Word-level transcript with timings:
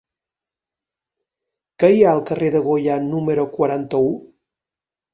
Què 1.77 1.91
hi 1.93 2.03
ha 2.05 2.15
al 2.15 2.23
carrer 2.31 2.51
de 2.57 2.65
Goya 2.71 2.99
número 3.13 3.49
quaranta-u? 3.57 4.13